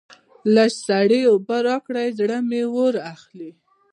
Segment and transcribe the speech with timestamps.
[0.55, 3.49] لږ سړې اوبه راکړئ؛ زړه مې اور اخلي.